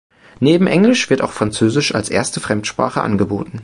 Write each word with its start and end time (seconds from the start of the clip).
Neben 0.39 0.65
Englisch 0.65 1.11
wird 1.11 1.21
auch 1.21 1.31
Französisch 1.31 1.93
als 1.93 2.09
erste 2.09 2.39
Fremdsprache 2.39 3.01
angeboten. 3.01 3.59